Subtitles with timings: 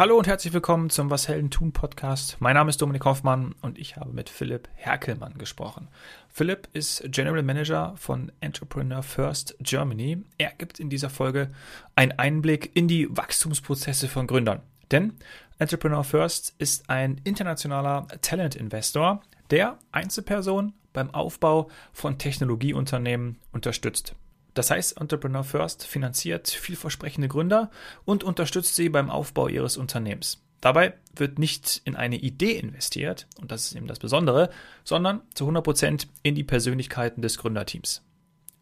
[0.00, 2.38] Hallo und herzlich willkommen zum Was Helden tun Podcast.
[2.40, 5.88] Mein Name ist Dominik Hoffmann und ich habe mit Philipp Herkelmann gesprochen.
[6.30, 10.22] Philipp ist General Manager von Entrepreneur First Germany.
[10.38, 11.50] Er gibt in dieser Folge
[11.96, 14.62] einen Einblick in die Wachstumsprozesse von Gründern.
[14.90, 15.18] Denn
[15.58, 19.20] Entrepreneur First ist ein internationaler Talent-Investor,
[19.50, 24.14] der Einzelpersonen beim Aufbau von Technologieunternehmen unterstützt.
[24.54, 27.70] Das heißt, Entrepreneur First finanziert vielversprechende Gründer
[28.04, 30.42] und unterstützt sie beim Aufbau ihres Unternehmens.
[30.60, 34.50] Dabei wird nicht in eine Idee investiert, und das ist eben das Besondere,
[34.84, 38.02] sondern zu 100 Prozent in die Persönlichkeiten des Gründerteams.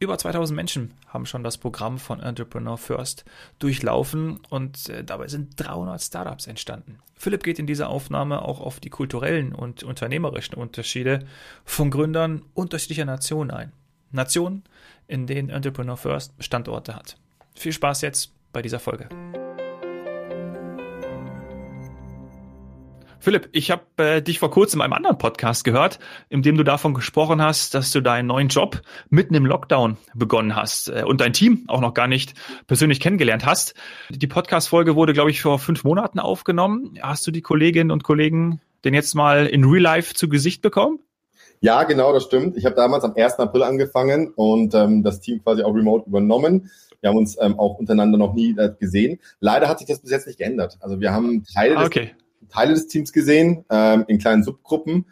[0.01, 3.25] Über 2000 Menschen haben schon das Programm von Entrepreneur First
[3.59, 7.01] durchlaufen und äh, dabei sind 300 Startups entstanden.
[7.17, 11.27] Philipp geht in dieser Aufnahme auch auf die kulturellen und unternehmerischen Unterschiede
[11.65, 13.73] von Gründern unterschiedlicher Nationen ein.
[14.11, 14.65] Nationen,
[15.07, 17.17] in denen Entrepreneur First Standorte hat.
[17.55, 19.09] Viel Spaß jetzt bei dieser Folge.
[23.21, 26.63] Philipp, ich habe äh, dich vor kurzem in einem anderen Podcast gehört, in dem du
[26.63, 31.21] davon gesprochen hast, dass du deinen neuen Job mitten im Lockdown begonnen hast äh, und
[31.21, 32.35] dein Team auch noch gar nicht
[32.69, 33.75] persönlich kennengelernt hast.
[34.09, 36.99] Die Podcast-Folge wurde, glaube ich, vor fünf Monaten aufgenommen.
[37.03, 41.01] Hast du die Kolleginnen und Kollegen denn jetzt mal in Real Life zu Gesicht bekommen?
[41.61, 42.57] Ja, genau, das stimmt.
[42.57, 43.35] Ich habe damals am 1.
[43.35, 46.71] April angefangen und ähm, das Team quasi auch remote übernommen.
[47.01, 49.19] Wir haben uns ähm, auch untereinander noch nie äh, gesehen.
[49.41, 50.79] Leider hat sich das bis jetzt nicht geändert.
[50.81, 52.11] Also wir haben Teile, des, okay.
[52.49, 55.07] Teile des Teams gesehen, ähm, in kleinen Subgruppen,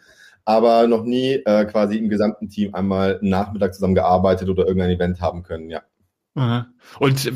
[0.45, 5.21] aber noch nie äh, quasi im gesamten Team einmal Nachmittag zusammen gearbeitet oder irgendein Event
[5.21, 5.81] haben können, ja.
[6.99, 7.31] Und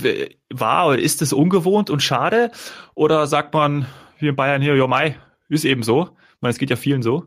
[0.53, 2.51] war oder ist es ungewohnt und schade?
[2.93, 5.15] Oder sagt man hier in Bayern hier, ja, Mai,
[5.49, 6.03] ist eben so?
[6.35, 7.25] Ich meine, es geht ja vielen so.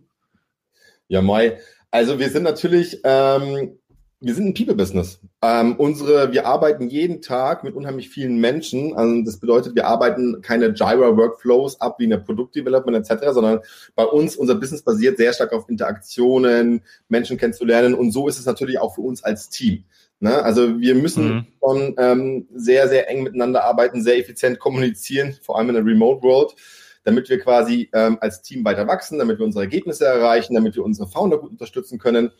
[1.08, 1.58] Ja, Mai,
[1.94, 3.78] also wir sind natürlich, ähm,
[4.20, 5.20] wir sind ein People-Business.
[5.42, 8.96] Ähm, unsere, wir arbeiten jeden Tag mit unheimlich vielen Menschen.
[8.96, 13.60] Also das bedeutet, wir arbeiten keine Jira-Workflows ab wie in der Produktdevelopment etc., sondern
[13.94, 18.46] bei uns, unser Business basiert sehr stark auf Interaktionen, Menschen kennenzulernen und so ist es
[18.46, 19.84] natürlich auch für uns als Team.
[20.18, 20.42] Ne?
[20.42, 21.46] Also wir müssen mhm.
[21.60, 26.24] schon ähm, sehr, sehr eng miteinander arbeiten, sehr effizient kommunizieren, vor allem in der Remote
[26.24, 26.56] World
[27.04, 30.84] damit wir quasi ähm, als Team weiter wachsen, damit wir unsere Ergebnisse erreichen, damit wir
[30.84, 32.30] unsere Founder gut unterstützen können.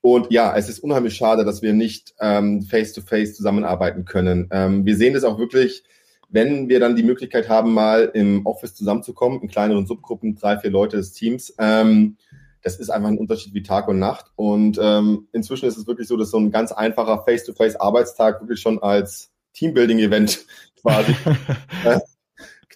[0.00, 4.48] Und ja, es ist unheimlich schade, dass wir nicht ähm, face-to-face -face zusammenarbeiten können.
[4.52, 5.82] Ähm, wir sehen das auch wirklich,
[6.28, 10.70] wenn wir dann die Möglichkeit haben, mal im Office zusammenzukommen, in kleineren Subgruppen, drei, vier
[10.70, 11.54] Leute des Teams.
[11.58, 12.18] Ähm,
[12.60, 14.26] das ist einfach ein Unterschied wie Tag und Nacht.
[14.36, 18.82] Und ähm, inzwischen ist es wirklich so, dass so ein ganz einfacher Face-to-Face-Arbeitstag wirklich schon
[18.82, 20.44] als Teambuilding-Event
[20.82, 21.14] quasi
[21.84, 21.98] äh,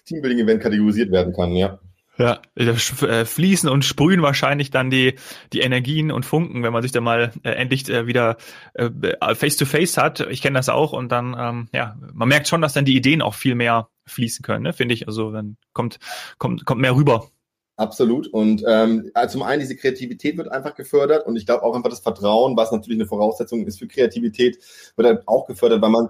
[0.09, 1.79] Teambuilding-Event kategorisiert werden kann, ja.
[2.17, 5.15] Ja, äh, fließen und sprühen wahrscheinlich dann die,
[5.53, 8.35] die Energien und Funken, wenn man sich dann mal äh, endlich äh, wieder
[8.73, 8.89] äh,
[9.35, 10.19] face to face hat.
[10.29, 13.21] Ich kenne das auch und dann, ähm, ja, man merkt schon, dass dann die Ideen
[13.21, 14.73] auch viel mehr fließen können, ne?
[14.73, 15.07] finde ich.
[15.07, 15.99] Also dann kommt,
[16.37, 17.29] kommt, kommt mehr rüber.
[17.77, 18.27] Absolut.
[18.27, 21.89] Und ähm, also zum einen diese Kreativität wird einfach gefördert und ich glaube auch einfach
[21.89, 24.57] das Vertrauen, was natürlich eine Voraussetzung ist für Kreativität,
[24.97, 26.09] wird dann auch gefördert, weil man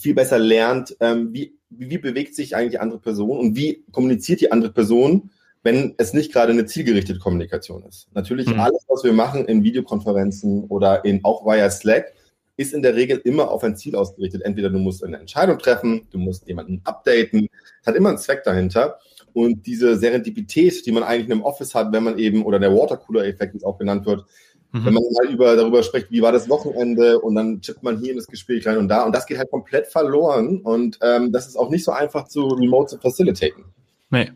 [0.00, 4.40] viel besser lernt, ähm, wie, wie bewegt sich eigentlich die andere Person und wie kommuniziert
[4.40, 5.30] die andere Person,
[5.62, 8.08] wenn es nicht gerade eine zielgerichtete Kommunikation ist.
[8.14, 8.60] Natürlich mhm.
[8.60, 12.14] alles, was wir machen in Videokonferenzen oder in auch via Slack,
[12.56, 14.42] ist in der Regel immer auf ein Ziel ausgerichtet.
[14.42, 17.48] Entweder du musst eine Entscheidung treffen, du musst jemanden updaten.
[17.80, 18.98] Es hat immer einen Zweck dahinter.
[19.32, 22.74] Und diese Serendipität, die man eigentlich in einem Office hat, wenn man eben, oder der
[22.74, 24.24] Watercooler-Effekt, wie es auch genannt wird,
[24.72, 24.84] Mhm.
[24.84, 28.12] Wenn man mal über, darüber spricht, wie war das Wochenende und dann chippt man hier
[28.12, 31.46] in das Gespräch rein und da und das geht halt komplett verloren und ähm, das
[31.46, 33.64] ist auch nicht so einfach zu remote zu facilitaten.
[34.10, 34.30] Nee.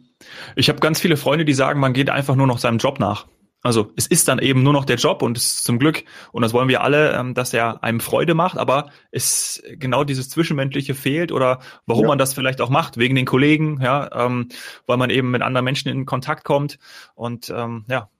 [0.57, 3.27] Ich habe ganz viele Freunde, die sagen, man geht einfach nur noch seinem Job nach.
[3.65, 6.43] Also es ist dann eben nur noch der Job und es ist zum Glück, und
[6.43, 10.95] das wollen wir alle, ähm, dass er einem Freude macht, aber es genau dieses Zwischenmenschliche
[10.95, 12.09] fehlt oder warum ja.
[12.09, 14.51] man das vielleicht auch macht, wegen den Kollegen, ja, ähm,
[14.87, 16.79] weil man eben mit anderen Menschen in Kontakt kommt.
[17.15, 18.11] Und ähm, ja,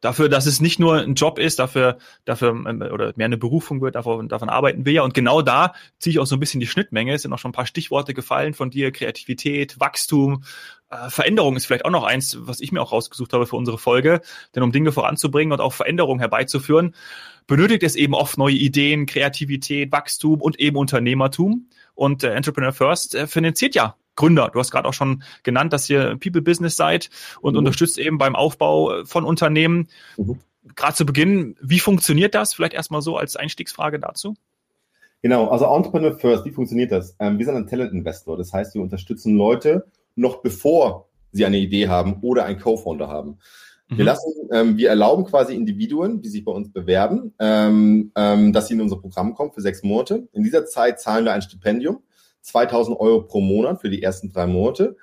[0.00, 3.80] dafür, dass es nicht nur ein Job ist, dafür, dafür ähm, oder mehr eine Berufung
[3.80, 5.02] wird, davon, davon arbeiten wir ja.
[5.02, 7.14] Und genau da ziehe ich auch so ein bisschen die Schnittmenge.
[7.14, 10.44] Es sind auch schon ein paar Stichworte gefallen von dir: Kreativität, Wachstum,
[10.90, 13.78] äh, Veränderung ist vielleicht auch noch eins, was ich mir auch rausgesucht habe für unsere
[13.78, 14.22] Folge.
[14.54, 16.94] Denn um Dinge voranzubringen und auch Veränderungen herbeizuführen,
[17.46, 21.68] benötigt es eben oft neue Ideen, Kreativität, Wachstum und eben Unternehmertum.
[21.94, 24.50] Und äh, Entrepreneur First äh, finanziert ja Gründer.
[24.52, 27.08] Du hast gerade auch schon genannt, dass ihr People Business seid
[27.40, 27.60] und mhm.
[27.60, 29.88] unterstützt eben beim Aufbau von Unternehmen.
[30.16, 30.38] Mhm.
[30.76, 32.52] Gerade zu Beginn, wie funktioniert das?
[32.52, 34.36] Vielleicht erstmal so als Einstiegsfrage dazu.
[35.22, 37.16] Genau, also Entrepreneur First, wie funktioniert das?
[37.18, 38.36] Ähm, wir sind ein Talent Investor.
[38.36, 39.86] Das heißt, wir unterstützen Leute
[40.16, 43.38] noch bevor sie eine Idee haben oder einen Co-Founder haben.
[43.88, 44.06] Wir mhm.
[44.06, 48.74] lassen, ähm, wir erlauben quasi Individuen, die sich bei uns bewerben, ähm, ähm, dass sie
[48.74, 50.28] in unser Programm kommen für sechs Monate.
[50.32, 52.02] In dieser Zeit zahlen wir ein Stipendium
[52.42, 54.96] 2000 Euro pro Monat für die ersten drei Monate.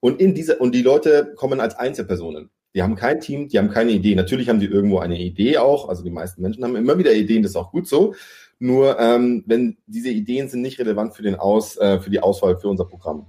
[0.00, 2.50] Und in diese, und die Leute kommen als Einzelpersonen.
[2.74, 4.14] Die haben kein Team, die haben keine Idee.
[4.14, 5.88] Natürlich haben die irgendwo eine Idee auch.
[5.88, 8.14] Also die meisten Menschen haben immer wieder Ideen, das ist auch gut so.
[8.58, 12.58] Nur ähm, wenn diese Ideen sind nicht relevant für den Aus, äh, für die Auswahl
[12.58, 13.26] für unser Programm.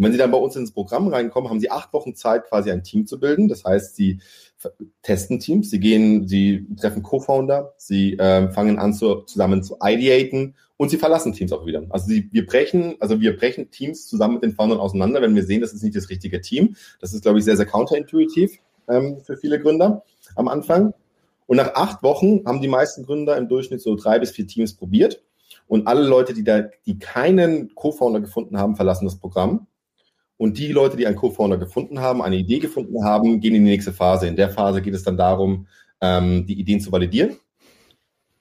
[0.00, 2.70] Und wenn Sie dann bei uns ins Programm reinkommen, haben Sie acht Wochen Zeit, quasi
[2.70, 3.48] ein Team zu bilden.
[3.48, 4.18] Das heißt, Sie
[5.02, 10.54] testen Teams, Sie gehen, Sie treffen Co-Founder, Sie äh, fangen an zu, zusammen zu ideaten
[10.78, 11.82] und Sie verlassen Teams auch wieder.
[11.90, 15.44] Also Sie, wir brechen, also wir brechen Teams zusammen mit den Foundern auseinander, wenn wir
[15.44, 16.76] sehen, das ist nicht das richtige Team.
[17.02, 18.56] Das ist, glaube ich, sehr, sehr counterintuitiv
[18.88, 20.02] ähm, für viele Gründer
[20.34, 20.94] am Anfang.
[21.44, 24.72] Und nach acht Wochen haben die meisten Gründer im Durchschnitt so drei bis vier Teams
[24.72, 25.22] probiert.
[25.66, 29.66] Und alle Leute, die da, die keinen Co-Founder gefunden haben, verlassen das Programm.
[30.40, 33.72] Und die Leute, die einen Co-Founder gefunden haben, eine Idee gefunden haben, gehen in die
[33.72, 34.26] nächste Phase.
[34.26, 35.66] In der Phase geht es dann darum,
[36.00, 37.36] ähm, die Ideen zu validieren.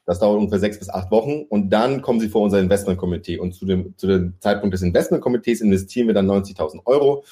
[0.06, 3.38] Das dauert ungefähr sechs bis acht Wochen und dann kommen sie vor unser Investmentkomitee.
[3.38, 7.26] Und zu dem, zu dem Zeitpunkt des Investmentkomitees investieren wir dann 90.000 Euro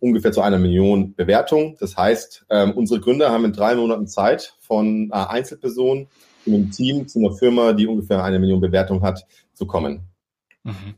[0.00, 1.76] ungefähr zu einer Million Bewertung.
[1.78, 6.06] Das heißt, ähm, unsere Gründer haben in drei Monaten Zeit von äh, Einzelpersonen
[6.44, 10.08] zu einem Team, zu einer Firma, die ungefähr eine Million Bewertung hat, zu kommen.
[10.62, 10.94] Mhm.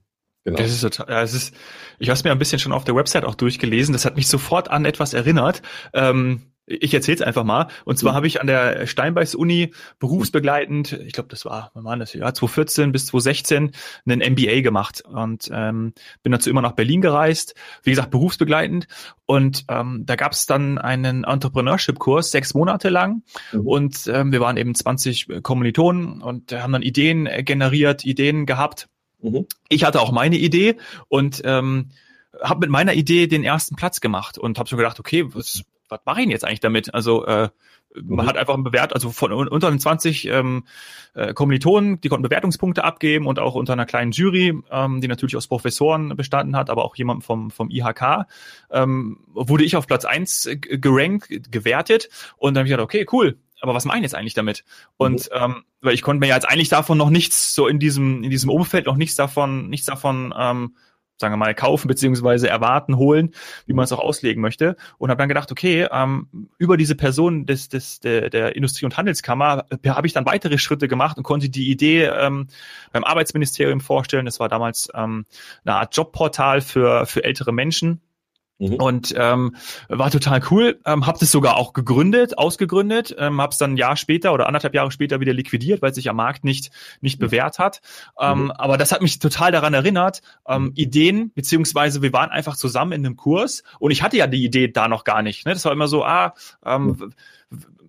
[0.46, 0.58] Genau.
[0.58, 1.54] Das ist total, ja, es ist,
[1.98, 3.92] ich habe es mir ein bisschen schon auf der Website auch durchgelesen.
[3.92, 5.60] Das hat mich sofort an etwas erinnert.
[5.92, 7.66] Ähm, ich erzähle es einfach mal.
[7.84, 8.16] Und zwar mhm.
[8.16, 12.32] habe ich an der Steinbeiß Uni berufsbegleitend, ich glaube, das war, wann war das Jahr
[12.32, 13.72] 2014 bis 2016,
[14.06, 17.56] einen MBA gemacht und ähm, bin dazu immer nach Berlin gereist.
[17.82, 18.86] Wie gesagt, berufsbegleitend.
[19.26, 23.24] Und ähm, da gab es dann einen Entrepreneurship-Kurs, sechs Monate lang.
[23.50, 23.66] Mhm.
[23.66, 28.88] Und ähm, wir waren eben 20 Kommilitonen und haben dann Ideen generiert, Ideen gehabt.
[29.20, 29.46] Mhm.
[29.68, 30.76] Ich hatte auch meine Idee
[31.08, 31.90] und ähm,
[32.42, 36.00] habe mit meiner Idee den ersten Platz gemacht und habe so gedacht, okay, was, was
[36.04, 36.94] mache ich denn jetzt eigentlich damit?
[36.94, 37.48] Also äh,
[38.02, 38.28] man mhm.
[38.28, 40.64] hat einfach bewährt, also von unter den 20 ähm,
[41.14, 45.36] äh, Kommilitonen, die konnten Bewertungspunkte abgeben und auch unter einer kleinen Jury, ähm, die natürlich
[45.36, 48.26] aus Professoren bestanden hat, aber auch jemand vom, vom IHK,
[48.70, 53.38] ähm, wurde ich auf Platz eins gerankt, gewertet und dann habe ich gedacht, okay, cool,
[53.60, 54.64] aber was meine ich jetzt eigentlich damit?
[54.96, 55.42] Und mhm.
[55.42, 58.30] ähm, weil ich konnte mir ja jetzt eigentlich davon noch nichts so in diesem in
[58.30, 60.76] diesem Umfeld noch nichts davon nichts davon ähm,
[61.18, 63.32] sagen wir mal, kaufen beziehungsweise erwarten, holen,
[63.66, 64.76] wie man es auch auslegen möchte.
[64.98, 68.96] Und habe dann gedacht, okay, ähm, über diese Person des, des, der, der Industrie- und
[68.96, 72.48] Handelskammer äh, habe ich dann weitere Schritte gemacht und konnte die Idee ähm,
[72.92, 74.26] beim Arbeitsministerium vorstellen.
[74.26, 75.26] Das war damals ähm,
[75.64, 78.00] eine Art Jobportal für, für ältere Menschen
[78.58, 78.74] Mhm.
[78.74, 79.56] Und ähm,
[79.88, 80.80] war total cool.
[80.84, 84.46] Ähm, habe das sogar auch gegründet, ausgegründet, ähm, habe es dann ein Jahr später oder
[84.46, 86.70] anderthalb Jahre später wieder liquidiert, weil es sich am Markt nicht
[87.00, 87.26] nicht mhm.
[87.26, 87.80] bewährt hat.
[88.18, 88.50] Ähm, mhm.
[88.52, 90.72] Aber das hat mich total daran erinnert, ähm, mhm.
[90.74, 94.68] Ideen beziehungsweise wir waren einfach zusammen in einem Kurs und ich hatte ja die Idee
[94.68, 95.44] da noch gar nicht.
[95.44, 95.52] Ne?
[95.52, 97.12] Das war immer so, ah, ähm,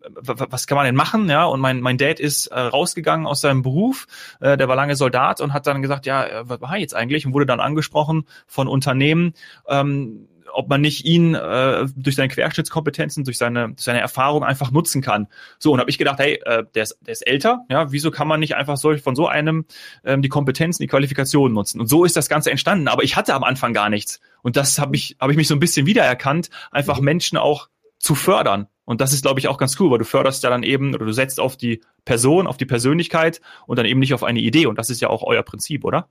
[0.09, 1.29] was kann man denn machen?
[1.29, 4.07] Ja, und mein, mein Dad ist äh, rausgegangen aus seinem Beruf,
[4.39, 7.25] äh, der war lange Soldat und hat dann gesagt, ja, äh, was war jetzt eigentlich?
[7.25, 9.33] Und wurde dann angesprochen von Unternehmen,
[9.67, 14.71] ähm, ob man nicht ihn äh, durch seine Querschnittskompetenzen, durch seine, durch seine Erfahrung einfach
[14.71, 15.27] nutzen kann.
[15.59, 18.27] So, und habe ich gedacht, hey, äh, der, ist, der ist älter, ja, wieso kann
[18.27, 19.65] man nicht einfach solch, von so einem
[20.03, 21.79] ähm, die Kompetenzen, die Qualifikationen nutzen?
[21.79, 22.87] Und so ist das Ganze entstanden.
[22.87, 24.19] Aber ich hatte am Anfang gar nichts.
[24.41, 27.05] Und das habe ich, habe ich mich so ein bisschen wiedererkannt, einfach mhm.
[27.05, 28.67] Menschen auch zu fördern.
[28.85, 31.05] Und das ist, glaube ich, auch ganz cool, weil du förderst ja dann eben oder
[31.05, 34.65] du setzt auf die Person, auf die Persönlichkeit und dann eben nicht auf eine Idee.
[34.65, 36.07] Und das ist ja auch euer Prinzip, oder?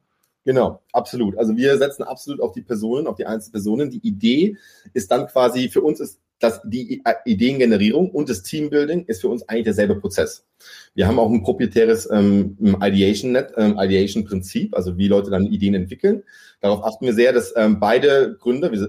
[0.47, 1.37] Genau, absolut.
[1.39, 3.91] Also wir setzen absolut auf die Personen, auf die einzelnen Personen.
[3.91, 4.57] Die Idee
[4.95, 9.49] ist dann quasi, für uns ist das, die Ideengenerierung und das Teambuilding ist für uns
[9.49, 10.47] eigentlich derselbe Prozess.
[10.95, 16.23] Wir haben auch ein proprietäres ähm, Ideation-Net, ähm, Ideation-Prinzip, also wie Leute dann Ideen entwickeln.
[16.61, 18.89] Darauf achten wir sehr, dass ähm, beide Gründer, wir,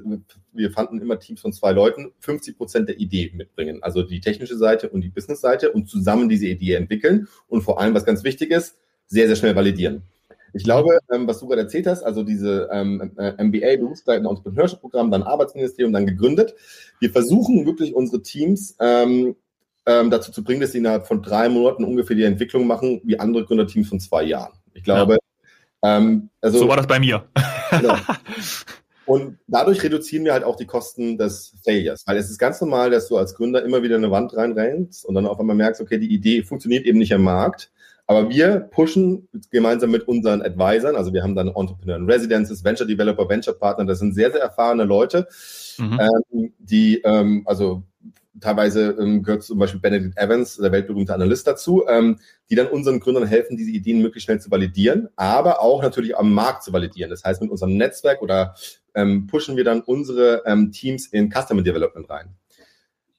[0.54, 4.58] wir fanden immer Teams von zwei Leuten, 50 Prozent der Idee mitbringen, also die technische
[4.58, 8.52] Seite und die Business-Seite und zusammen diese Idee entwickeln und vor allem, was ganz wichtig
[8.52, 10.04] ist, sehr, sehr schnell validieren.
[10.54, 15.12] Ich glaube, ähm, was du gerade erzählt hast, also diese ähm, äh, MBA, Berufsbegleitende Entrepreneurship-Programm,
[15.12, 16.56] dann Arbeitsministerium, dann gegründet.
[17.00, 19.36] Wir versuchen wirklich unsere Teams ähm,
[19.86, 23.20] ähm, dazu zu bringen, dass sie innerhalb von drei Monaten ungefähr die Entwicklung machen, wie
[23.20, 24.54] andere Gründerteams von zwei Jahren.
[24.74, 25.18] Ich glaube,
[25.84, 25.98] ja.
[25.98, 26.60] ähm, also.
[26.60, 27.26] So war das bei mir.
[27.72, 27.96] Genau.
[29.08, 32.04] Und dadurch reduzieren wir halt auch die Kosten des Failures.
[32.06, 35.16] Weil es ist ganz normal, dass du als Gründer immer wieder eine Wand reinrennst und
[35.16, 37.72] dann auf einmal merkst, okay, die Idee funktioniert eben nicht am Markt.
[38.08, 43.28] Aber wir pushen gemeinsam mit unseren Advisern, also wir haben dann Entrepreneur Residences, Venture Developer,
[43.28, 45.28] Venture Partner, das sind sehr, sehr erfahrene Leute,
[45.78, 46.00] mhm.
[46.00, 47.84] ähm, die, ähm, also
[48.40, 53.02] teilweise ähm, gehört zum Beispiel Benedict Evans, der weltberühmte Analyst dazu, ähm, die dann unseren
[53.02, 57.10] Gründern helfen, diese Ideen möglichst schnell zu validieren, aber auch natürlich am Markt zu validieren.
[57.10, 58.56] Das heißt, mit unserem Netzwerk oder
[58.96, 62.30] ähm, pushen wir dann unsere ähm, Teams in Customer Development rein.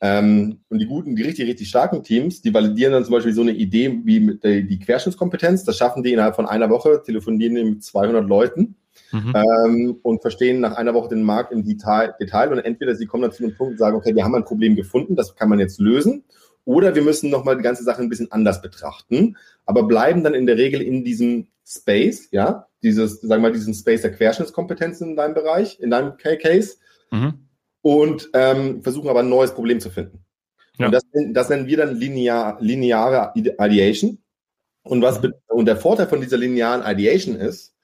[0.00, 3.43] Ähm, und die guten, die richtig, richtig starken Teams, die validieren dann zum Beispiel so
[3.43, 5.64] eine Idee wie mit der, die Querschnittskompetenz.
[5.64, 8.76] Das schaffen die innerhalb von einer Woche, telefonieren die mit 200 Leuten
[9.11, 9.35] mhm.
[9.35, 12.52] ähm, und verstehen nach einer Woche den Markt im Detail, Detail.
[12.52, 14.76] Und entweder sie kommen dann zu einem Punkt und sagen, okay, wir haben ein Problem
[14.76, 16.25] gefunden, das kann man jetzt lösen.
[16.64, 20.47] Oder wir müssen nochmal die ganze Sache ein bisschen anders betrachten, aber bleiben dann in
[20.47, 25.17] der Regel in diesem Space, ja, dieses, sagen wir mal, diesen Space der Querschnittskompetenzen in
[25.17, 26.76] deinem Bereich, in deinem Case,
[27.11, 27.48] mhm.
[27.88, 30.23] Und ähm, versuchen aber ein neues Problem zu finden.
[30.76, 30.87] Ja.
[30.87, 34.18] Und das, das, nennen wir dann linear, lineare Ideation.
[34.83, 37.75] Und, was, und der Vorteil von dieser linearen Ideation ist,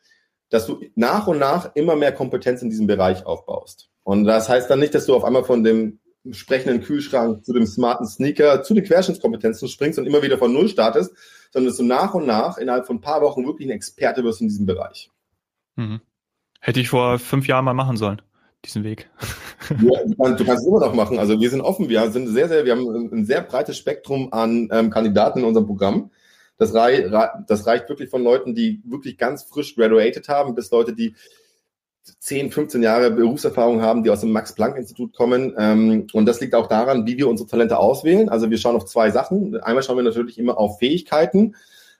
[0.50, 3.88] dass du nach und nach immer mehr Kompetenz in diesem Bereich aufbaust.
[4.02, 6.00] Und das heißt dann nicht, dass du auf einmal von dem
[6.32, 10.68] sprechenden Kühlschrank zu dem smarten Sneaker zu den Querschnittskompetenzen springst und immer wieder von Null
[10.68, 11.14] startest,
[11.50, 14.42] sondern dass du nach und nach innerhalb von ein paar Wochen wirklich ein Experte wirst
[14.42, 15.10] in diesem Bereich.
[15.76, 16.02] Mhm.
[16.60, 18.20] Hätte ich vor fünf Jahren mal machen sollen,
[18.64, 19.08] diesen Weg.
[19.70, 21.18] Ja, du, kannst, es immer noch machen.
[21.18, 24.68] Also wir sind offen, wir sind sehr, sehr, wir haben ein sehr breites Spektrum an
[24.72, 26.10] ähm, Kandidaten in unserem Programm.
[26.56, 27.08] Das, rei
[27.46, 31.14] das reicht wirklich von Leuten, die wirklich ganz frisch graduated haben, bis Leute, die
[32.18, 35.54] 10, 15 Jahre Berufserfahrung haben, die aus dem Max-Planck-Institut kommen.
[35.58, 38.28] Ähm, und das liegt auch daran, wie wir unsere Talente auswählen.
[38.28, 39.56] Also wir schauen auf zwei Sachen.
[39.62, 41.54] Einmal schauen wir natürlich immer auf Fähigkeiten.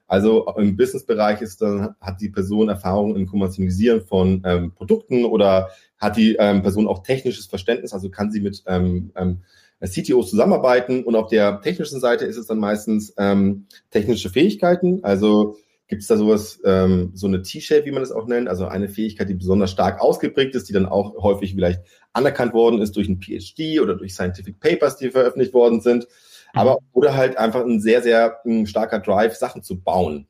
[0.07, 5.71] Also im Business-Bereich ist dann, hat die Person Erfahrung im Kommerzialisieren von ähm, Produkten oder
[5.99, 9.43] hat die ähm, Person auch technisches Verständnis, also kann sie mit ähm, ähm,
[9.81, 11.05] CTOs zusammenarbeiten.
[11.05, 16.09] Und auf der technischen Seite ist es dann meistens ähm, technische Fähigkeiten, also Gibt es
[16.09, 19.35] da sowas, ähm, so eine T-Shape, wie man das auch nennt, also eine Fähigkeit, die
[19.35, 21.83] besonders stark ausgeprägt ist, die dann auch häufig vielleicht
[22.15, 26.61] anerkannt worden ist durch ein PhD oder durch Scientific Papers, die veröffentlicht worden sind, mhm.
[26.61, 30.27] aber oder halt einfach ein sehr, sehr ein starker Drive, Sachen zu bauen.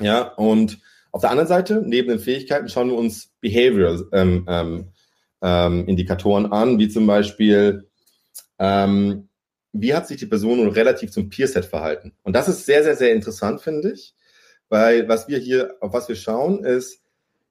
[0.00, 0.80] Ja, und
[1.12, 4.88] auf der anderen Seite, neben den Fähigkeiten, schauen wir uns Behavioral ähm, ähm,
[5.42, 7.88] ähm, Indikatoren an, wie zum Beispiel,
[8.58, 9.28] ähm,
[9.72, 12.12] wie hat sich die Person relativ zum Peerset verhalten?
[12.22, 14.14] Und das ist sehr, sehr, sehr interessant, finde ich.
[14.68, 17.00] Weil was wir hier, auf was wir schauen, ist,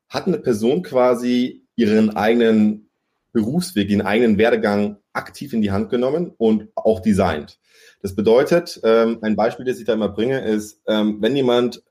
[0.10, 2.90] hat eine Person quasi ihren eigenen
[3.34, 7.60] Berufsweg, ihren eigenen Werdegang aktiv in die Hand genommen und auch designt.
[8.02, 11.84] Das bedeutet, ähm, ein Beispiel, das ich da immer bringe, ist, ähm, wenn jemand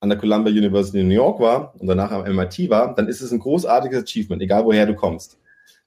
[0.00, 3.20] an der Columbia University in New York war und danach am MIT war, dann ist
[3.20, 5.38] es ein großartiges Achievement, egal woher du kommst.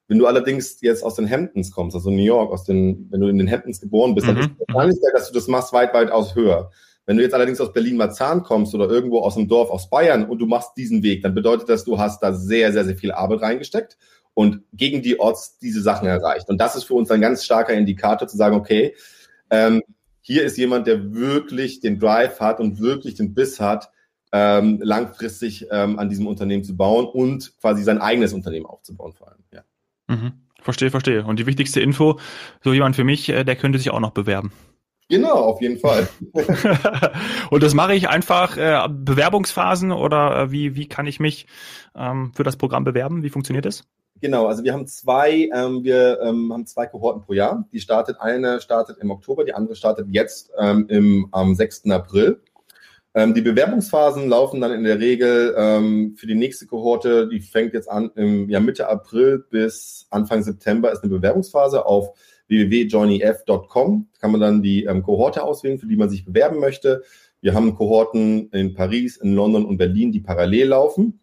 [0.08, 3.27] Wenn du allerdings jetzt aus den Hamptons kommst, also New York, aus den, wenn du
[3.27, 4.36] in den Hamptons geboren bist, mhm.
[4.36, 6.70] dann ist die Wahrscheinlichkeit, dass du das machst, weit, weit aus höher.
[7.06, 10.39] Wenn du jetzt allerdings aus Berlin-Marzahn kommst oder irgendwo aus einem Dorf aus Bayern und
[10.39, 13.41] du machst diesen Weg, dann bedeutet das, du hast da sehr, sehr, sehr viel Arbeit
[13.41, 13.98] reingesteckt
[14.34, 16.50] und gegen die Orts diese Sachen erreicht.
[16.50, 18.96] Und das ist für uns ein ganz starker Indikator zu sagen, okay,
[19.50, 19.82] ähm,
[20.22, 23.91] hier ist jemand, der wirklich den Drive hat und wirklich den Biss hat,
[24.32, 29.30] ähm, langfristig ähm, an diesem Unternehmen zu bauen und quasi sein eigenes Unternehmen aufzubauen vor
[29.30, 29.44] allem.
[29.54, 29.62] Ja.
[30.08, 30.34] Mhm.
[30.62, 31.26] Verstehe, verstehe.
[31.26, 32.20] Und die wichtigste Info,
[32.64, 34.52] so jemand für mich, äh, der könnte sich auch noch bewerben.
[35.10, 36.08] Genau, auf jeden Fall.
[37.50, 41.48] und das mache ich einfach äh, Bewerbungsphasen oder äh, wie, wie kann ich mich
[41.96, 43.24] ähm, für das Programm bewerben?
[43.24, 43.84] Wie funktioniert das?
[44.22, 47.68] Genau, also wir haben zwei, ähm, wir ähm, haben zwei Kohorten pro Jahr.
[47.74, 51.90] Die startet, eine startet im Oktober, die andere startet jetzt ähm, im, am 6.
[51.90, 52.40] April.
[53.13, 57.74] Ähm, die Bewerbungsphasen laufen dann in der Regel ähm, für die nächste Kohorte, die fängt
[57.74, 64.32] jetzt an im ja, Mitte April bis Anfang September ist eine Bewerbungsphase auf www.joinyf.com kann
[64.32, 67.03] man dann die ähm, Kohorte auswählen, für die man sich bewerben möchte.
[67.39, 71.22] Wir haben Kohorten in Paris, in London und Berlin, die parallel laufen.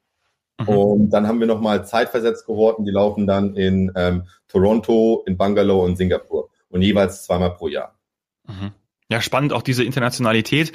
[0.58, 0.68] Mhm.
[0.68, 5.86] Und dann haben wir nochmal zeitversetzt Kohorten, die laufen dann in ähm, Toronto, in Bangalore
[5.86, 7.94] und Singapur und jeweils zweimal pro Jahr.
[8.46, 8.72] Mhm.
[9.10, 10.72] Ja, spannend, auch diese Internationalität.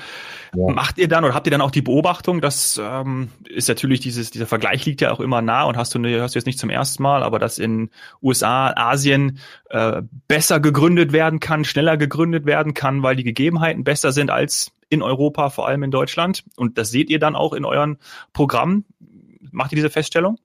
[0.55, 0.73] Ja.
[0.73, 4.31] Macht ihr dann oder habt ihr dann auch die Beobachtung, dass ähm, ist natürlich dieses,
[4.31, 6.71] dieser Vergleich liegt ja auch immer nah und hast du, hast du jetzt nicht zum
[6.71, 7.91] ersten Mal, aber dass in
[8.23, 9.37] USA, Asien
[9.69, 14.71] äh, besser gegründet werden kann, schneller gegründet werden kann, weil die Gegebenheiten besser sind als
[14.89, 16.43] in Europa, vor allem in Deutschland.
[16.55, 17.97] Und das seht ihr dann auch in euren
[18.33, 18.85] Programmen.
[19.51, 20.39] Macht ihr diese Feststellung?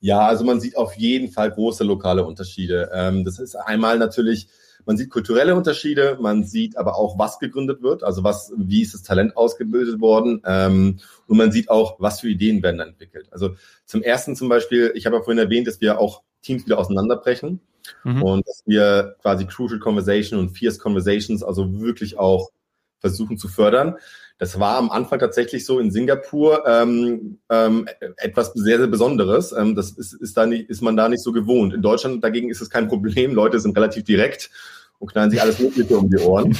[0.00, 2.90] Ja, also man sieht auf jeden Fall große lokale Unterschiede.
[2.92, 4.48] Ähm, das ist einmal natürlich
[4.84, 8.94] man sieht kulturelle Unterschiede, man sieht aber auch, was gegründet wird, also was, wie ist
[8.94, 13.28] das Talent ausgebildet worden ähm, und man sieht auch, was für Ideen werden entwickelt.
[13.30, 16.78] Also zum ersten zum Beispiel, ich habe ja vorhin erwähnt, dass wir auch Teams wieder
[16.78, 17.60] auseinanderbrechen
[18.04, 18.22] mhm.
[18.22, 22.50] und dass wir quasi Crucial Conversation und Fierce Conversations also wirklich auch
[22.98, 23.96] versuchen zu fördern.
[24.42, 29.52] Das war am Anfang tatsächlich so in Singapur ähm, ähm, etwas sehr, sehr Besonderes.
[29.52, 31.72] Ähm, das ist, ist, da nicht, ist man da nicht so gewohnt.
[31.72, 33.34] In Deutschland dagegen ist es kein Problem.
[33.36, 34.50] Leute sind relativ direkt
[34.98, 36.58] und knallen sich alles Mögliche um die Ohren.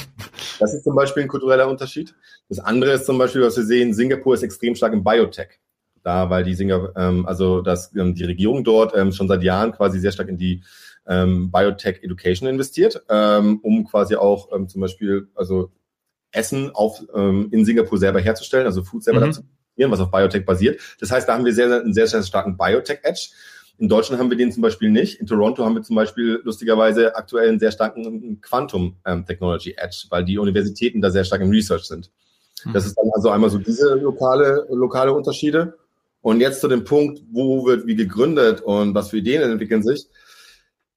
[0.61, 2.15] Das ist zum Beispiel ein kultureller Unterschied.
[2.49, 5.59] Das andere ist zum Beispiel, was wir sehen, Singapur ist extrem stark im Biotech.
[6.05, 9.73] Da, weil die Singapur, ähm, also dass ähm, die Regierung dort ähm, schon seit Jahren
[9.73, 10.63] quasi sehr stark in die
[11.09, 15.73] ähm, Biotech Education investiert, ähm, um quasi auch ähm, zum Beispiel, also
[16.33, 19.27] Essen auf, ähm, in Singapur selber herzustellen, also Food selber mhm.
[19.27, 19.43] dazu
[19.77, 20.81] was auf Biotech basiert.
[21.01, 23.31] Das heißt, da haben wir sehr, sehr, einen sehr, sehr starken Biotech-Edge.
[23.79, 25.19] In Deutschland haben wir den zum Beispiel nicht.
[25.19, 30.07] In Toronto haben wir zum Beispiel lustigerweise aktuell einen sehr starken Quantum ähm, Technology Edge,
[30.11, 32.11] weil die Universitäten da sehr stark im Research sind.
[32.63, 32.73] Hm.
[32.73, 35.79] Das ist dann also einmal so diese lokale, lokale Unterschiede.
[36.21, 40.07] Und jetzt zu dem Punkt, wo wird wie gegründet und was für Ideen entwickeln sich.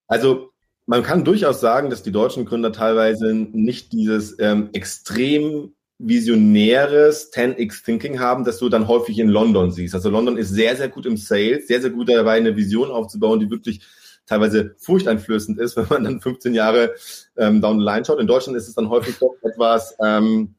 [0.07, 0.51] Also
[0.85, 7.83] man kann durchaus sagen, dass die deutschen Gründer teilweise nicht dieses ähm, extrem visionäres 10x
[7.85, 9.95] Thinking haben, das du dann häufig in London siehst.
[9.95, 13.39] Also London ist sehr, sehr gut im Sales, sehr, sehr gut dabei, eine Vision aufzubauen,
[13.39, 13.81] die wirklich
[14.25, 16.93] teilweise furchteinflößend ist, wenn man dann 15 Jahre
[17.37, 18.19] ähm, down the line schaut.
[18.19, 20.55] In Deutschland ist es dann häufig doch etwas, ähm,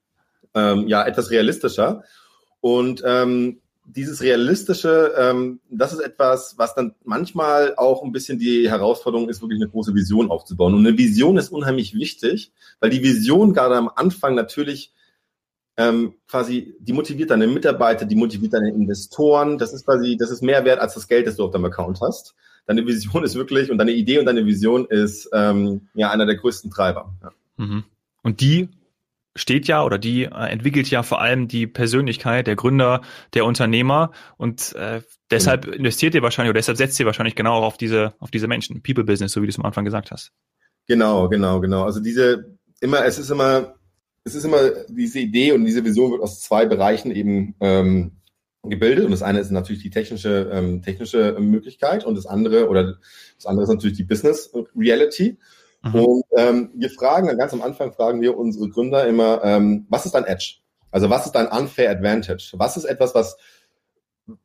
[0.54, 2.02] ähm, ja, etwas realistischer.
[2.60, 8.68] Und ähm, dieses realistische, ähm, das ist etwas, was dann manchmal auch ein bisschen die
[8.68, 10.74] Herausforderung ist, wirklich eine große Vision aufzubauen.
[10.74, 14.92] Und eine Vision ist unheimlich wichtig, weil die Vision gerade am Anfang natürlich
[15.76, 19.58] ähm, quasi, die motiviert deine Mitarbeiter, die motiviert deine Investoren.
[19.58, 22.00] Das ist quasi, das ist mehr wert als das Geld, das du auf deinem Account
[22.00, 22.34] hast.
[22.66, 26.36] Deine Vision ist wirklich und deine Idee und deine Vision ist ähm, ja einer der
[26.36, 27.14] größten Treiber.
[27.22, 27.30] Ja.
[27.56, 27.84] Mhm.
[28.22, 28.68] Und die
[29.36, 33.02] steht ja oder die äh, entwickelt ja vor allem die Persönlichkeit der Gründer,
[33.34, 35.74] der Unternehmer und äh, deshalb mhm.
[35.74, 39.04] investiert ihr wahrscheinlich oder deshalb setzt ihr wahrscheinlich genau auf diese auf diese Menschen, People
[39.04, 40.32] Business, so wie du es am Anfang gesagt hast.
[40.88, 41.84] Genau, genau, genau.
[41.84, 43.74] Also diese immer, es ist immer
[44.24, 48.16] es ist immer diese Idee und diese Vision wird aus zwei Bereichen eben ähm,
[48.68, 49.04] gebildet.
[49.04, 52.98] Und das eine ist natürlich die technische, ähm, technische Möglichkeit und das andere oder
[53.36, 55.38] das andere ist natürlich die Business Reality.
[55.92, 56.00] Mhm.
[56.00, 60.14] Und ähm, wir fragen, ganz am Anfang fragen wir unsere Gründer immer, ähm, was ist
[60.14, 60.56] dein Edge?
[60.90, 62.52] Also was ist dein unfair advantage?
[62.54, 63.36] Was ist etwas, was,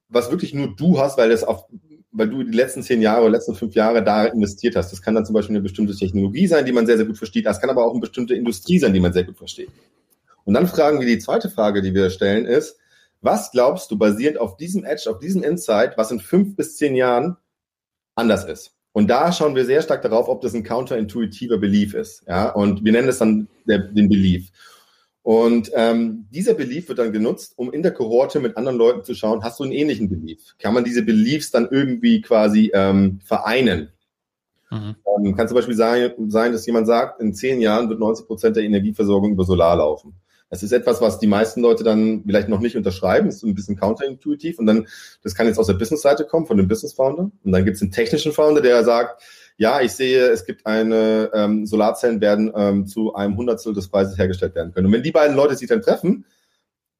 [0.09, 1.65] was wirklich nur du hast, weil das auf,
[2.11, 4.91] weil du die letzten zehn Jahre oder letzten fünf Jahre da investiert hast.
[4.91, 7.45] Das kann dann zum Beispiel eine bestimmte Technologie sein, die man sehr, sehr gut versteht.
[7.45, 9.69] Das kann aber auch eine bestimmte Industrie sein, die man sehr gut versteht.
[10.43, 12.77] Und dann fragen wir die zweite Frage, die wir stellen, ist,
[13.21, 16.95] was glaubst du basierend auf diesem Edge, auf diesem Insight, was in fünf bis zehn
[16.95, 17.37] Jahren
[18.15, 18.75] anders ist?
[18.93, 22.23] Und da schauen wir sehr stark darauf, ob das ein counterintuitiver Belief ist.
[22.27, 24.51] Ja, und wir nennen es dann der, den Belief.
[25.23, 29.13] Und ähm, dieser Belief wird dann genutzt, um in der Kohorte mit anderen Leuten zu
[29.13, 30.55] schauen, hast du einen ähnlichen Belief?
[30.57, 33.89] Kann man diese Beliefs dann irgendwie quasi ähm, vereinen?
[34.71, 34.95] Mhm.
[35.05, 38.55] Ähm, kann zum Beispiel sein, sein, dass jemand sagt, in zehn Jahren wird 90 Prozent
[38.55, 40.15] der Energieversorgung über Solar laufen.
[40.51, 43.55] Das ist etwas, was die meisten Leute dann vielleicht noch nicht unterschreiben, ist so ein
[43.55, 44.59] bisschen counterintuitiv.
[44.59, 44.85] Und dann,
[45.23, 47.31] das kann jetzt aus der Business-Seite kommen, von dem Business-Founder.
[47.43, 49.23] Und dann gibt es einen technischen Founder, der sagt,
[49.55, 54.17] ja, ich sehe, es gibt eine, ähm, Solarzellen werden ähm, zu einem Hundertstel des Preises
[54.17, 54.87] hergestellt werden können.
[54.87, 56.25] Und wenn die beiden Leute sich dann treffen,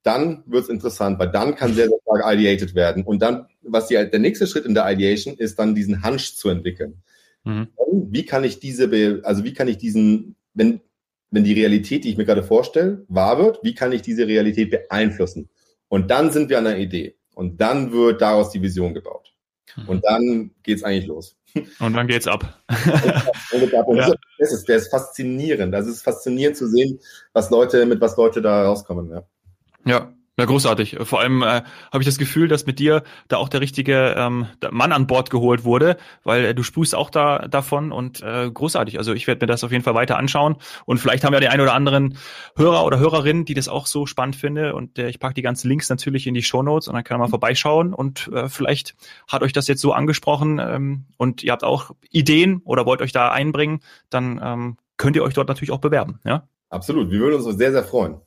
[0.04, 3.04] dann wird's interessant, weil dann kann sehr, sehr stark ideated werden.
[3.04, 6.48] Und dann, was die, der nächste Schritt in der Ideation ist, dann diesen Hunch zu
[6.48, 7.04] entwickeln.
[7.44, 7.68] Mhm.
[7.92, 10.80] Wie kann ich diese, also wie kann ich diesen, wenn
[11.32, 14.70] wenn die Realität, die ich mir gerade vorstelle, wahr wird, wie kann ich diese Realität
[14.70, 15.50] beeinflussen?
[15.88, 17.15] Und dann sind wir an der Idee.
[17.34, 19.34] Und dann wird daraus die Vision gebaut.
[19.76, 19.89] Mhm.
[19.89, 21.38] Und dann geht's eigentlich los.
[21.80, 22.62] Und dann geht's ab.
[23.54, 24.13] Ja.
[24.39, 25.74] das, ist, das ist faszinierend.
[25.74, 27.00] Das ist faszinierend zu sehen,
[27.34, 29.10] was Leute, mit was Leute da rauskommen.
[29.12, 29.24] Ja.
[29.86, 30.98] Ja, ja, großartig.
[31.02, 34.48] Vor allem äh, habe ich das Gefühl, dass mit dir da auch der richtige ähm,
[34.72, 38.98] Mann an Bord geholt wurde, weil äh, du sprühst auch da davon und äh, großartig.
[38.98, 41.50] Also ich werde mir das auf jeden Fall weiter anschauen und vielleicht haben wir die
[41.50, 42.17] ein oder anderen
[42.56, 45.67] Hörer oder Hörerinnen, die das auch so spannend finde und äh, ich packe die ganzen
[45.67, 48.96] Links natürlich in die Show Notes und dann kann man mal vorbeischauen und äh, vielleicht
[49.28, 53.12] hat euch das jetzt so angesprochen ähm, und ihr habt auch Ideen oder wollt euch
[53.12, 56.22] da einbringen, dann ähm, könnt ihr euch dort natürlich auch bewerben.
[56.24, 56.48] Ja?
[56.70, 58.22] Absolut, wir würden uns sehr, sehr freuen.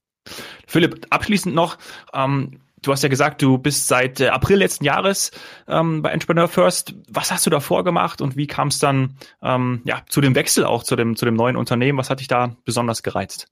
[0.67, 1.79] Philipp, abschließend noch,
[2.13, 5.31] ähm, du hast ja gesagt, du bist seit äh, April letzten Jahres
[5.69, 6.95] ähm, bei Entrepreneur First.
[7.09, 10.65] Was hast du da vorgemacht und wie kam es dann ähm, ja, zu dem Wechsel
[10.65, 11.99] auch zu dem, zu dem neuen Unternehmen?
[11.99, 13.49] Was hat dich da besonders gereizt?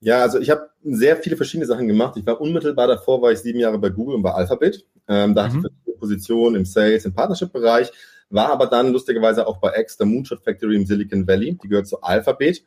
[0.00, 2.16] Ja, also ich habe sehr viele verschiedene Sachen gemacht.
[2.18, 4.84] Ich war unmittelbar davor, war ich sieben Jahre bei Google und bei Alphabet.
[5.08, 5.56] Ähm, da mhm.
[5.56, 7.90] hatte ich Position im Sales, im Partnership-Bereich,
[8.28, 11.56] war aber dann lustigerweise auch bei X, der Moonshot Factory im Silicon Valley.
[11.62, 12.62] Die gehört zu Alphabet.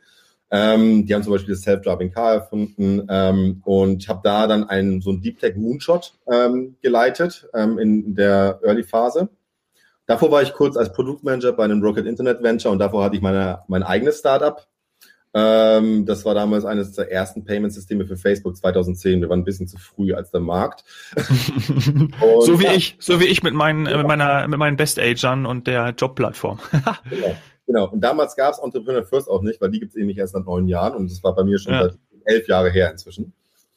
[0.50, 5.02] Ähm, die haben zum Beispiel das Self-Driving Car erfunden ähm, und habe da dann einen
[5.02, 9.30] so einen Deep Tech Moonshot ähm, geleitet ähm, in der Early Phase.
[10.06, 13.22] Davor war ich kurz als Produktmanager bei einem Rocket Internet Venture und davor hatte ich
[13.22, 14.66] meine, mein eigenes Startup.
[15.34, 19.20] Ähm, das war damals eines der ersten Payment-Systeme für Facebook 2010.
[19.20, 20.86] Wir waren ein bisschen zu früh als der Markt.
[21.18, 23.98] so wie ja, ich, so wie ich mit meinen, ja.
[23.98, 26.60] mit meiner, mit meinen Best-Agern und der Jobplattform.
[27.10, 27.36] genau.
[27.68, 27.90] Genau.
[27.90, 30.34] Und damals gab es Entrepreneur First auch nicht, weil die gibt es eben nicht erst
[30.34, 31.84] seit neun Jahren und das war bei mir schon ja.
[31.84, 33.34] seit elf Jahre her inzwischen.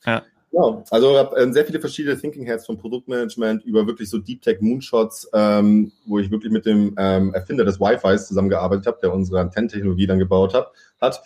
[0.07, 0.23] Ja.
[0.53, 4.19] Ja, also ich habe äh, sehr viele verschiedene Thinking Heads vom Produktmanagement über wirklich so
[4.19, 8.99] Deep Tech Moonshots, ähm, wo ich wirklich mit dem ähm, Erfinder des Wi-Fis zusammengearbeitet habe,
[9.01, 11.23] der unsere Antennentechnologie dann gebaut hat, hat.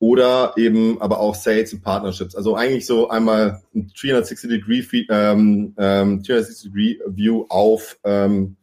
[0.00, 2.36] oder eben aber auch Sales und Partnerships.
[2.36, 6.70] Also eigentlich so einmal ein 360-Degree ähm, ähm, 360
[7.06, 8.56] View auf ähm,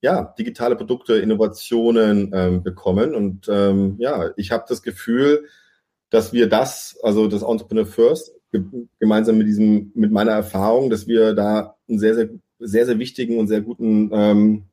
[0.00, 3.14] ja, digitale Produkte, Innovationen ähm, bekommen.
[3.14, 5.46] Und ähm, ja, ich habe das Gefühl,
[6.10, 8.62] dass wir das, also das Entrepreneur First, ge
[8.98, 13.38] gemeinsam mit diesem, mit meiner Erfahrung, dass wir da einen sehr, sehr, sehr, sehr wichtigen
[13.38, 14.64] und sehr guten ähm,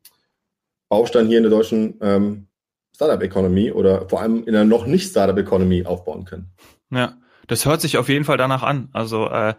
[0.88, 2.46] Baustein hier in der deutschen ähm,
[2.94, 6.50] Startup Economy oder vor allem in einer noch nicht Startup Economy aufbauen können.
[6.90, 7.18] Ja.
[7.46, 8.88] Das hört sich auf jeden Fall danach an.
[8.92, 9.54] Also äh,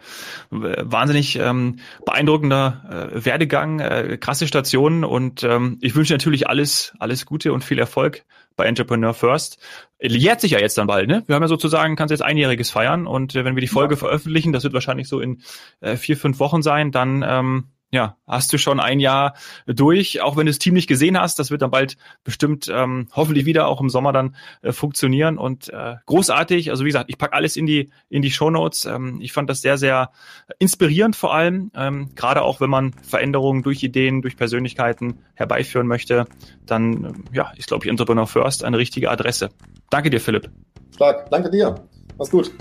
[0.50, 7.26] wahnsinnig ähm, beeindruckender äh, Werdegang, äh, krasse Stationen und ähm, ich wünsche natürlich alles, alles
[7.26, 9.60] Gute und viel Erfolg bei Entrepreneur First.
[10.02, 11.24] Jährt sich ja jetzt dann bald, ne?
[11.28, 14.00] Wir haben ja sozusagen, kannst jetzt einjähriges feiern und äh, wenn wir die Folge ja.
[14.00, 15.42] veröffentlichen, das wird wahrscheinlich so in
[15.80, 19.34] äh, vier, fünf Wochen sein, dann ähm, ja, hast du schon ein Jahr
[19.66, 21.40] durch, auch wenn du das Team nicht gesehen hast.
[21.40, 25.70] Das wird dann bald bestimmt ähm, hoffentlich wieder auch im Sommer dann äh, funktionieren und
[25.70, 26.70] äh, großartig.
[26.70, 28.86] Also wie gesagt, ich pack alles in die in die Show Notes.
[28.86, 30.12] Ähm, ich fand das sehr sehr
[30.60, 36.26] inspirierend vor allem, ähm, gerade auch wenn man Veränderungen durch Ideen, durch Persönlichkeiten herbeiführen möchte.
[36.66, 39.50] Dann ähm, ja, ist glaube ich Entrepreneur First eine richtige Adresse.
[39.90, 40.52] Danke dir, Philipp.
[40.94, 41.76] Stark, danke dir.
[42.18, 42.52] Mach's gut.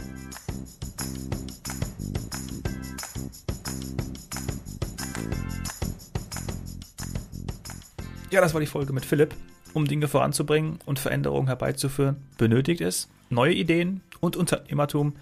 [8.36, 9.34] Ja, das war die Folge mit Philipp.
[9.72, 15.16] Um Dinge voranzubringen und Veränderungen herbeizuführen, benötigt es neue Ideen und Unternehmertum.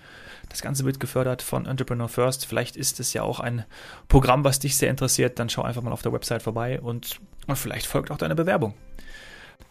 [0.49, 2.45] Das Ganze wird gefördert von Entrepreneur First.
[2.45, 3.65] Vielleicht ist es ja auch ein
[4.09, 5.39] Programm, was dich sehr interessiert.
[5.39, 8.75] Dann schau einfach mal auf der Website vorbei und, und vielleicht folgt auch deine Bewerbung.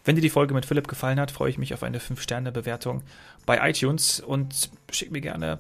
[0.06, 3.04] Wenn dir die Folge mit Philipp gefallen hat, freue ich mich auf eine 5-Sterne-Bewertung
[3.46, 5.60] bei iTunes und schick mir gerne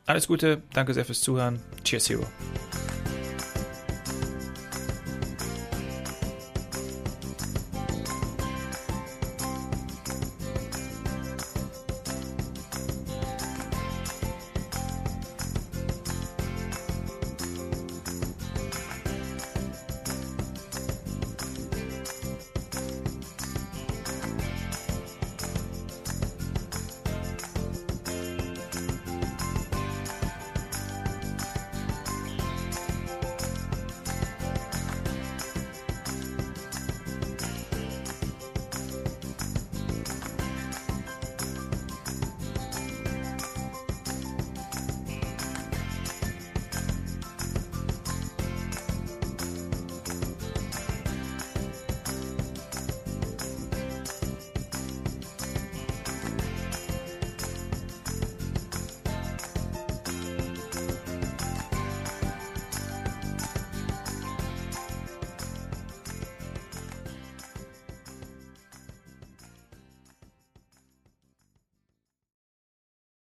[0.05, 1.61] Alles Gute, danke sehr fürs Zuhören.
[1.83, 2.25] Cheers, Hero.